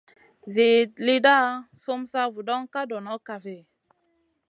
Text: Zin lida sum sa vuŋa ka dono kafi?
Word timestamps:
Zin 0.53 0.87
lida 1.05 1.35
sum 1.81 2.01
sa 2.11 2.21
vuŋa 2.33 2.57
ka 2.73 2.81
dono 2.89 3.15
kafi? 3.27 3.57